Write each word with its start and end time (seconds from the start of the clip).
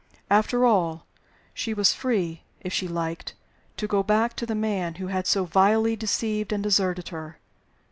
After 0.31 0.65
all, 0.65 1.05
she 1.53 1.75
was 1.75 1.93
free 1.93 2.41
(if 2.61 2.73
she 2.73 2.87
liked) 2.87 3.35
to 3.77 3.85
go 3.85 4.01
back 4.01 4.35
to 4.37 4.47
the 4.47 4.55
man 4.55 4.95
who 4.95 5.09
had 5.09 5.27
so 5.27 5.45
vilely 5.45 5.95
deceived 5.95 6.51
and 6.51 6.63
deserted 6.63 7.09
her. 7.09 7.37